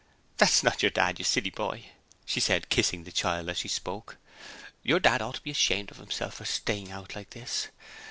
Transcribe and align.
'That's 0.37 0.63
not 0.63 0.81
your 0.81 0.89
Dad, 0.89 1.19
you 1.19 1.23
silly 1.23 1.51
boy,' 1.51 1.85
she 2.25 2.39
said, 2.39 2.69
kissing 2.69 3.03
the 3.03 3.11
child 3.11 3.49
as 3.49 3.59
she 3.59 3.67
spoke. 3.67 4.17
'Your 4.81 4.99
dad 4.99 5.21
ought 5.21 5.35
to 5.35 5.41
be 5.43 5.51
ashamed 5.51 5.91
of 5.91 5.97
himself 5.97 6.33
for 6.37 6.45
staying 6.45 6.89
out 6.91 7.15
like 7.15 7.29
this. 7.29 7.67